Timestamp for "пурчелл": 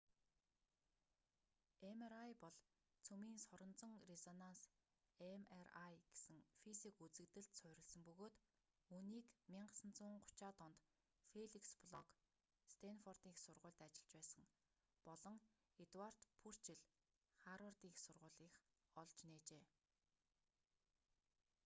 16.41-16.81